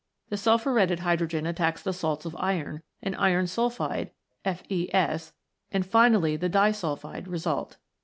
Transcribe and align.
The 0.29 0.35
sulphu 0.35 0.73
retted 0.73 1.01
hydrogen 1.01 1.45
attacks 1.45 1.83
the 1.83 1.93
salts 1.93 2.25
of 2.25 2.35
iron, 2.39 2.81
and 3.03 3.15
iron 3.17 3.45
sulphide 3.45 4.09
(FeS), 4.43 5.31
and 5.71 5.85
finally 5.85 6.35
the 6.35 6.49
disulphide, 6.49 7.27
result. 7.27 7.77